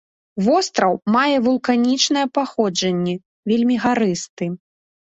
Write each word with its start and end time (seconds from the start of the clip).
Востраў 0.45 0.93
мае 1.17 1.35
вулканічнае 1.49 2.25
паходжанне, 2.39 3.15
вельмі 3.55 3.75
гарысты. 3.89 4.55